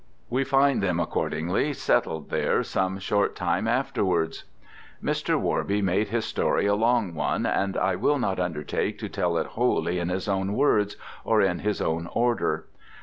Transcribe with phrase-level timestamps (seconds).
[0.31, 4.45] We find them accordingly settled there some short time afterwards.
[4.99, 5.39] Mr.
[5.39, 9.45] Worby made his story a long one, and I will not undertake to tell it
[9.45, 12.65] wholly in his own words, or in his own order.